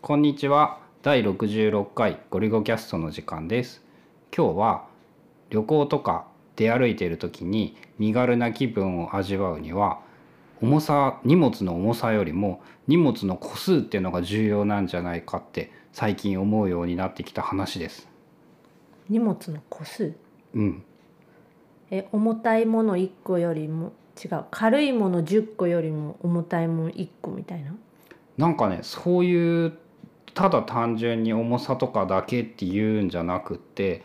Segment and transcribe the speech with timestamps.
[0.00, 0.78] こんにちは。
[1.02, 3.82] 第66回ゴリゴキャストの時間です。
[4.34, 4.84] 今日は
[5.50, 9.98] 旅行とか出歩いている時に身軽な気分を味わうには
[10.62, 18.08] 重さ荷物の重さよりも荷物の個数っていうのが重要なんじゃないかって最近思うようになってきた話です。
[19.08, 20.14] 荷物の個数？
[20.54, 20.84] うん。
[21.90, 23.92] え重たいもの1個よりも？
[24.24, 24.44] 違う。
[24.52, 27.74] 軽いもの10個よりも重たいもの1個みたいな？
[28.36, 29.76] なんかねそういう
[30.34, 34.02] ただ単純に重さとかだけっていうんじゃなくって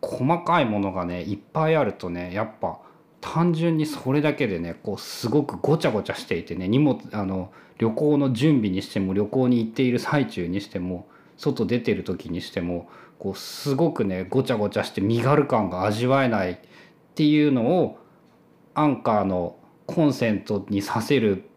[0.00, 2.78] 細かいものがねいっぱいあるとねやっぱ
[3.20, 16.58] 単純にそれだけでねこうすごくごちゃごちゃしていてね荷物あの旅行の準備にしても旅行に行っている最中にしても外出てる時にしてもこうすごくねごちゃごちゃして身軽感が味わえないっ
[17.14, 17.98] ていうのを
[18.74, 21.48] アンカーのコンセントにさせる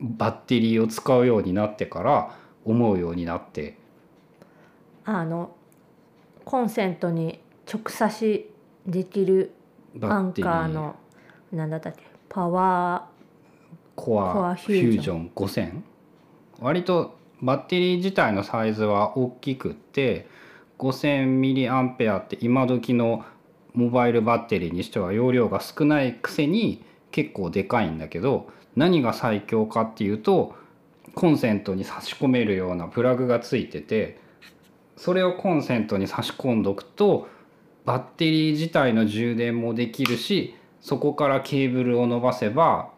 [0.00, 2.36] バッテリーを使うようになってから
[2.66, 3.78] 思うようになって。
[5.04, 5.54] あの
[6.44, 7.40] コンセントに
[7.72, 8.50] 直差し
[8.86, 9.52] できる
[10.02, 10.96] アンカーの
[11.52, 12.02] 何だったっけ？
[12.28, 13.08] パワ
[13.94, 14.96] コアコアフフュージョン。
[14.96, 15.80] ュージョン5000
[16.60, 20.28] 割とバッテリー自体のサイズは大きくって
[20.78, 23.24] 5000ミリアンペアって今時の
[23.74, 30.54] モバイルバッテリーにしては容量が少ないくせに結構でかいんだけど何が最強かっていうと
[31.14, 34.18] コンセントに差し込めるようなプラグがついてて
[34.96, 37.28] それをコンセントに差し込んどくと
[37.84, 42.90] バッテリー自体の充電もできるしそこからケーブルを伸ばせば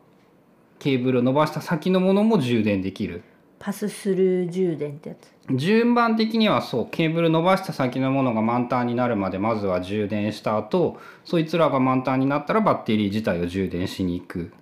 [0.79, 3.19] ケーブルを伸ばした先のものも充電できる。
[3.19, 3.23] ー
[3.59, 5.35] パススルー充電ってやつ？
[5.57, 14.53] 順番的にはそうケーブル伸ばした先のものが満タンになるまでまずは充電した後そいつらが満タンになったらバッテリー自体を充電しに行く。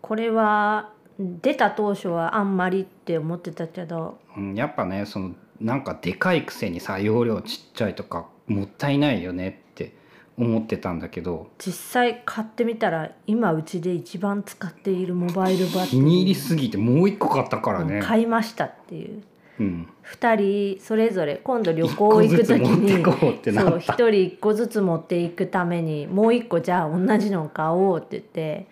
[0.00, 4.18] これは出た当初はあんまりって思ってたけど。
[4.36, 9.94] うん、やっぱねそのなんかでかいくせにさ容量ちっちゃいとかもったいないよねって
[10.36, 11.50] 思ってたんだけど。
[11.58, 15.88] 実際買ってみたら今うちで一番使っているモバイルバッテリー。
[15.90, 19.22] 気に入りすぎてもう一個買ったからね、買いましたっていう。
[19.60, 28.66] うん、2人それぞれ今度旅行行く時にこうってなそうった1人1個ずつ持っていくためにもう1個じゃあ同じの買おうって言って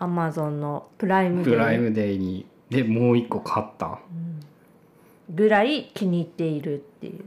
[0.00, 1.52] アマゾンのプライムデー。
[1.52, 4.00] プライムデーにでもう一個買った。
[5.28, 7.22] ぐらい気に入っているっていう。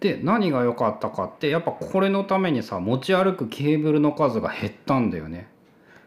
[0.00, 5.48] で何が良かったかってやっぱこれのためにさ持ち歩くケーブルの数が減ったんだよね。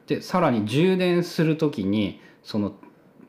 [0.07, 2.73] でさらに充電する時にその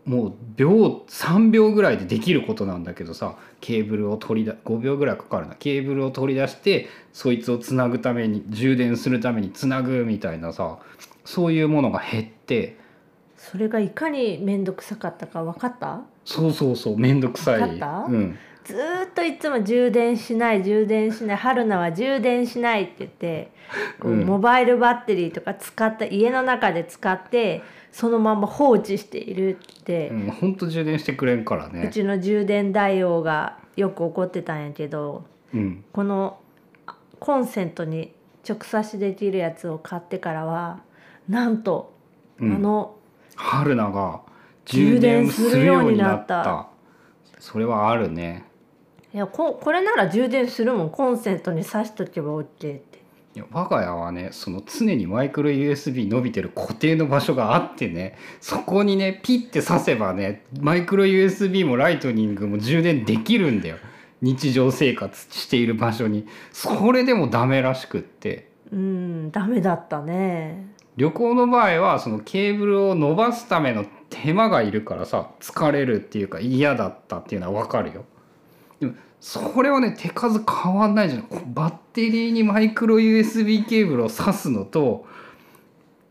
[0.07, 5.55] もう秒3秒ぐらいでできることなんだけどさケーブルを取り出5秒ぐらいかかるな。
[5.57, 10.79] ケーブルを取り出してそいつをつなぐために充電するためにつなぐみたいなさ
[11.29, 12.79] そういうものが減って
[13.37, 16.01] それがいかに面倒くさかったか分かった？
[16.25, 17.61] そうそうそうめんどくさい。
[17.61, 18.07] わかった？
[18.09, 18.39] うん。
[18.65, 23.53] ずーっといつも充電しない充電しない春菜は充電しないって言って
[24.01, 24.27] こううん。
[24.27, 27.63] モバイルバッテリーとか使った家の中で使って
[27.93, 31.91] そのまま放置しているって、うん、ほんと充電してくれんからうね。
[31.93, 35.85] ちの充電大王がよく怒ってたんやけどうん。
[35.93, 36.39] この
[36.87, 38.13] あコンセントに
[38.49, 40.81] 直差しできるやつを買ってからは
[41.29, 41.95] なんと、
[42.41, 42.55] うん。
[42.55, 42.97] あの
[43.37, 44.23] 春菜が
[44.65, 46.69] 充電するようになった。
[47.39, 48.45] それはあるね。
[49.15, 50.91] いやここれなら充電するもん。
[50.91, 52.99] コンセントに挿しとけば OK って。
[53.35, 63.77] いや我が家はねその常にマイクロ USB 伸びてる固定の場所があってねそこにねピッて挿せばねマイクロ USB もライトニングも充電できるんだよ。
[64.21, 66.27] 日常生活している場所に。
[66.53, 68.51] それでもダメらしくって。
[68.73, 70.67] うんダメだったね
[70.99, 78.05] 旅行の場合はそのケーブルを伸ばすための手間がいるからさ疲れるっていうか嫌だったっていうのは分かるよ。
[78.81, 85.07] でもそれはね手数変わんないじゃんこうバッテリーにマイクロ USB ケーブルを挿すのと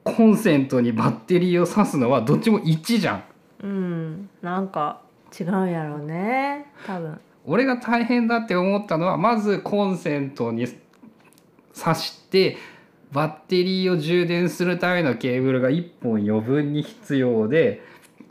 [0.05, 3.23] コンセントにバッテリーを挿すのはどっちも1じゃん。
[3.63, 5.01] うんなんか
[5.37, 10.65] 違うんやろうね多分俺が大変だって思ったのはまずコンセントに
[11.73, 12.55] 挿して
[13.11, 17.81] バッテリーを充電するためのケーブルが1本余分に必要で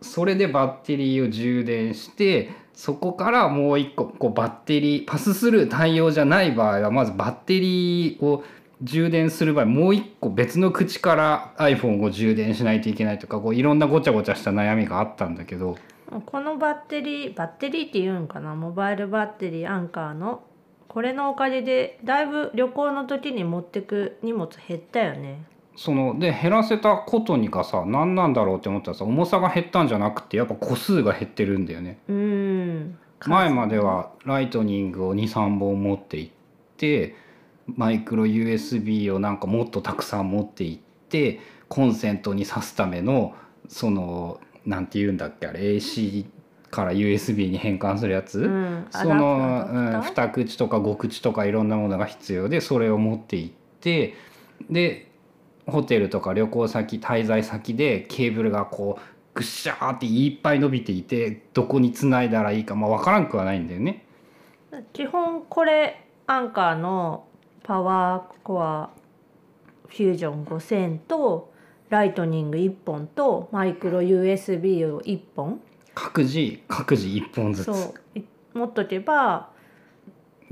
[0.02, 8.44] それでバッテリーを充電してそこからもう1個こうバッテリーパススルー対応じゃない場合はまずバッテリーを
[8.82, 15.78] 充電する場合もう1個別の口から iPhone を充電しないといけないとかこういろんなごちゃごちゃした悩みがあったんだけど
[16.26, 20.42] このバッテリーバッテリーって言うんかなモバイルバッテリーアンカーの
[20.88, 25.44] これのおかげでだいぶ旅行の時に持ってく荷物減ったよね
[25.76, 31.98] そので減らせたことにかさ何なんだろうって思ったらさ重さが減ったんじゃなくてやっぱ個数が減ってるんだよね。
[32.08, 36.30] うん前まではライトニングを23本持っていっ
[36.76, 37.14] て
[37.66, 40.78] マイクロ USB をなんかもっとたくさん持っていっ
[41.08, 43.34] てコンセントに挿すための
[43.68, 46.26] そのなんて言うんだっけあれ AC
[46.70, 48.86] から USB に変換するやつ、うん。
[48.90, 54.14] その、アうん、ダプター2口とか5口とかいろんなものが必要でそれを持っていって
[54.70, 55.10] で
[55.66, 59.02] ホテルとか旅行先滞在先でケーブルがこう
[59.34, 64.04] ぐっしゃーっていっぱい伸びていてどこにつないだらいいか、まあ、分からんくはないんだよね。
[64.92, 67.26] 基本これアンカーの
[67.62, 68.90] パワーコア
[69.88, 71.52] フュージョン5000と
[71.88, 75.60] ライトニング1本とマイクロ USB を1本
[75.96, 77.64] 各自各自1本ずつ。
[77.64, 77.72] そ
[78.14, 78.18] う。
[78.18, 78.22] い
[78.54, 79.48] 持っとけば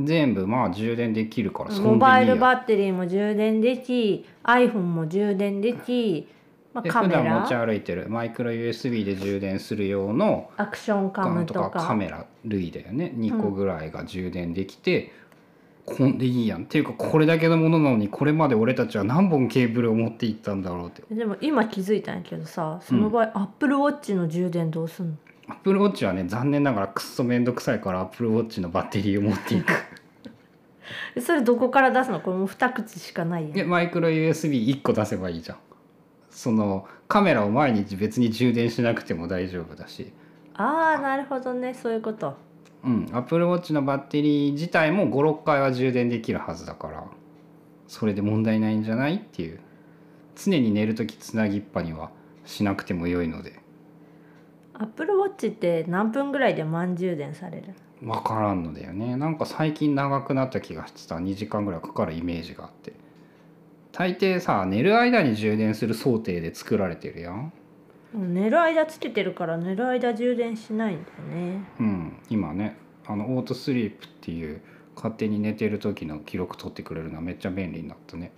[0.00, 6.26] 全部まあ充電できるからモバイルバッテリーも充電でき iPhone も充電でき、
[6.72, 13.12] まあ、でカメ普段持ちラ歩いてるマイクロ USB で充電する用のアクションカムととかかカメラ類だよね。
[13.16, 15.12] 2個ぐらいが充電できて、
[15.86, 16.64] こんでいいやん。
[16.64, 21.02] っていうかこれだけのものなのにこれまで俺たちは何本ケーブルを持っていったんだろうって。
[21.14, 25.16] でも今気づいたんやけどさその場合、Apple Watch の充電どうすんの？
[25.48, 29.72] Apple Watch はね残念ながらくっそめんどくさいから Apple Watch のバッテリーを持っていく。
[31.14, 32.20] え それどこから出すの？
[32.20, 33.52] これもう2口しかないやん。
[33.52, 35.58] でマイクロ USB1 個出せばいいじゃん。
[36.30, 40.12] そのカメラを毎日別に充電しなくても大丈夫だし。
[40.54, 41.74] ああなるほどね。
[41.74, 42.36] そういうこと。
[42.84, 47.04] うん、Apple Watch のバッテリー自体も56回は充電できるはずだから
[47.86, 49.16] それで問題ないんじゃない？
[49.16, 49.60] っていう。
[50.36, 52.10] 常に寝る時つなぎっぱには
[52.44, 53.60] しなくても良いので
[54.74, 59.16] Apple Watch って何分ぐらいで満充電される分からんのだよね。
[59.16, 61.16] なんか最近長くなった気がしてた。
[61.16, 62.92] 2時間ぐらいかかるイメージがあって。
[63.92, 67.52] 大抵さ寝る間に充電する想定で作られてるやん
[68.12, 71.64] 寝る間つけてるから寝る間充電しないんだよね。
[71.78, 72.76] うん今ね。
[73.06, 74.60] あのオートスリープっていう
[74.96, 78.32] 勝手に寝てる時の記録取ってくれるのはめっちゃ便利になったね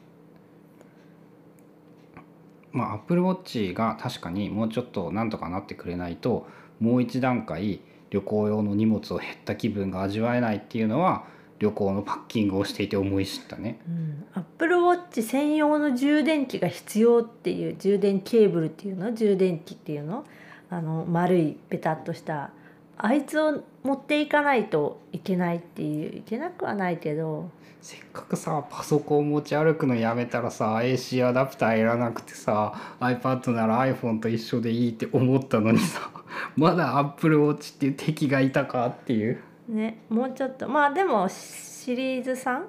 [2.76, 6.46] まあ Apple Watch が確かにもうちょっとなんとかなってくれないと
[6.78, 7.80] もう一段階
[8.10, 11.24] 旅行用の荷物を減った気分が味わえないっていうのは
[11.58, 13.80] 旅行のパッキングをしていて思い知ったね。
[13.88, 19.14] うん、Apple Watch 専用の充電器が必要っていう充電ケーブルっていうの？
[19.14, 20.26] 充電器っていうの？
[20.68, 22.50] あの丸いペタッとした
[22.98, 27.50] あいつを持っていかないといけないっていういけなくはないけど
[27.80, 36.10] せっかくさパソコン持ち歩くのやめたらさ AC アダプターいらなくてさ iPad なら iPhone と一緒でいいって思ったのにさ
[36.56, 39.40] まだ Apple Watch っていう敵がいたかっていう。
[39.68, 40.68] ねもうちょっと。
[40.68, 42.62] まあでもシリーズ3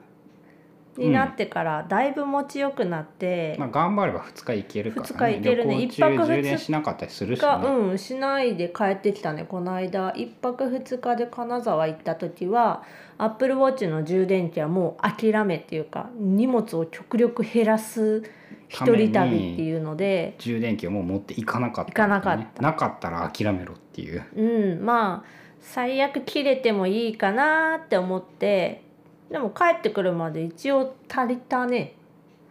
[0.98, 5.82] になってからだいぶ持ちよくなって、まあ頑張れば2日行けるから、ね、2日行けるね。
[5.82, 9.46] 一泊二日中充電しなかったりするしがね、うんしないで帰ってきたね。
[9.48, 12.84] この間1泊2日で金沢行った時は
[13.18, 18.24] Apple Watch の充電器はもう諦めっていうか荷物を極力減らす
[18.70, 22.62] 一人旅っていうので充電器をもう持っていかなかった、行かなかった。
[22.62, 24.24] なかったら諦めろっていう。
[24.36, 28.87] うんまあ最悪切れてもいいかなって思って
[29.32, 31.96] でも帰ってくるまで一応足りたね。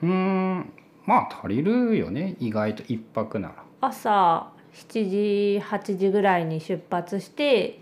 [0.03, 0.73] うーん。
[1.07, 2.37] まあ足りるよね。
[2.41, 3.55] 意外と1泊なら。
[3.81, 7.81] 朝7時8時ぐらいに出発して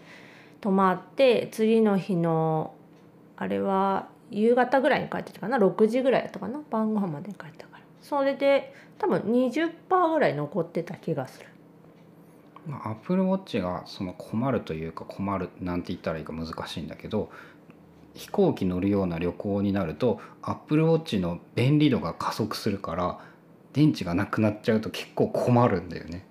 [0.61, 2.75] 泊まって次の日の
[3.37, 6.61] あれは夕方ぐらいに帰ってきたかな？6時ぐらいだったかな？
[6.71, 7.85] 晩ご飯までに帰ったから。
[8.01, 11.47] それで多分20%ぐらい残ってた気がする。
[12.67, 17.31] まあ、Apple Watch がその困るというか困るなんて言ったらいいか難しいんだけど
[18.15, 23.19] 飛行機乗るような旅行になると Apple Watch の便利度が加速するから
[23.73, 26.25] 電池がなくなっちゃうと結構困るんだよね。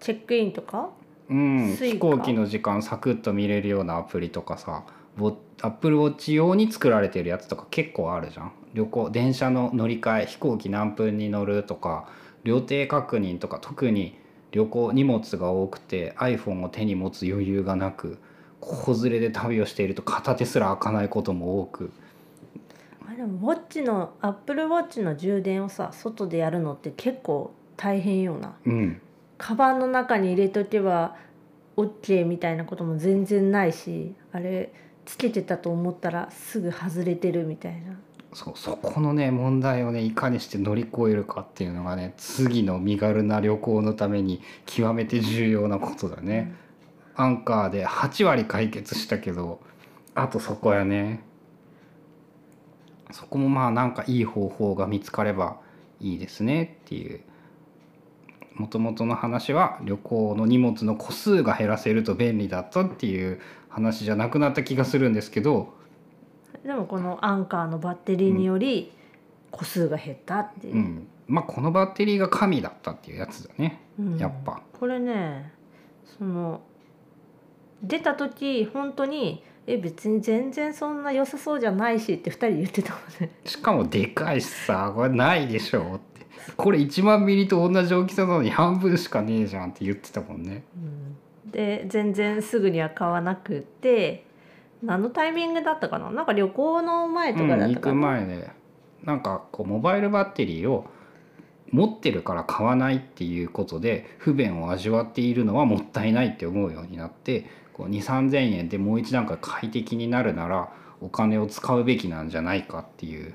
[0.00, 0.90] チェックインとか？
[1.30, 4.84] うん、飛行機の時間サクッと見れるようなアプリとかさ
[5.16, 8.52] ボ Apple Watch 用に作られてるやつとか結構あるじゃん。
[8.74, 12.08] 旅行電車の乗り換え飛行機何分に乗るとか
[12.44, 14.18] 旅程確認とか特に
[14.50, 18.18] 旅行荷物が多くて iPhone を手に持つ余裕がなく
[18.60, 21.92] 子連れで旅をしていると片手すら開かないことも多く。
[23.06, 28.56] あでもウォッチのアップルウォッチの充電をさ外でやるのって結構大変よな。
[28.66, 29.00] うん。
[29.38, 31.16] カバンの中に入れとけば
[31.76, 34.72] OK みたいなことも全然ないしあれ
[35.06, 37.98] つけてたと思ったらすぐ外れてるみたいな。
[38.34, 46.52] そうそこのね問題をねいかにして乗り越えるかっていうのがね次の身軽な旅行のために極めて重要なことだね。
[47.18, 49.60] アンカーで8割解決したけど
[50.14, 51.20] あとそこやね。
[53.10, 55.58] そこもまあなんかいい方法が見つかれば
[56.00, 57.20] いいですねっていう。
[58.54, 65.74] もともとの話は旅行の荷物の個数が減らせると便利だったっていう話じゃなくなった気がするんですけど、
[66.64, 68.92] でもこのアンカーのバッテリーにより
[69.50, 70.74] 個数が減ったっていう。
[70.74, 73.80] う、ん、まあこのバッテリーが神だったっていうやつだね。
[73.98, 74.18] うん。
[74.18, 74.60] やっぱ。
[74.78, 75.52] これね
[76.18, 76.60] その
[77.82, 86.26] 出た時本当にえ別に全然そんな良さそうじゃないしって2人言ってたもんねしかもでかいしさこれないでしょって。
[86.56, 90.64] これ1万ミリと同じ大きさなのに半分しかねえじゃんって言ってたもんね。
[91.44, 94.24] で全然すぐには買わなくって
[94.82, 96.10] 何のタイミングだったかな？
[96.10, 98.50] なんか旅行の前とかうん、行くだったかな、前で。
[99.04, 100.86] なんかこうモバイルバッテリーを
[101.70, 113.34] 持ってるから買わないっていうことで不便を味わっているのはもったいないって思うようになってこう2 3 0 0 0円でもう一段階快適になるならお金を使うべきなんじゃないかっていう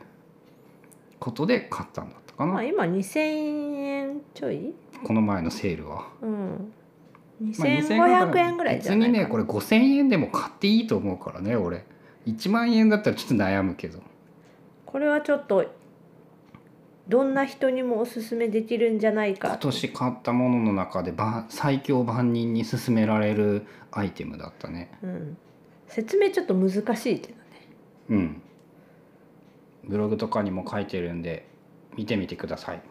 [1.20, 3.20] ことで買ったんだったかな、まあ、今2,000
[3.76, 4.74] 円ちょい、
[5.04, 6.08] この前のセールは。
[6.22, 6.74] うん、
[7.58, 11.86] まあ2500円ぐらいじゃない別にねこれ5,000円でも買っていいと思うからね俺。
[12.26, 14.02] 1万円だったらちょっと悩むけど。
[14.86, 15.66] これはちょっと
[17.08, 19.50] どんな人にもおすすめできるんじゃないか。
[19.50, 24.92] 今年買ったものの中でば最強万人に勧められるアイテムだったね。
[25.04, 25.38] うん、
[25.88, 27.44] 説明ちょっと難しいけどね。
[28.10, 28.42] うん。
[29.86, 31.46] ブログとかにも書いてるんで
[31.96, 32.82] 見てみてください